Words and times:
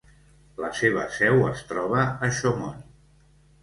La 0.65 0.71
seva 0.79 1.03
seu 1.19 1.45
es 1.51 1.63
troba 1.75 2.09
a 2.09 2.35
Chaumont. 2.43 2.85